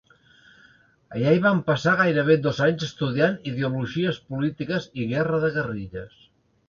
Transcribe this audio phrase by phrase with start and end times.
[1.17, 6.17] Allà hi van passar gairebé dos anys estudiant ideologies polítiques i guerra de guerrilles.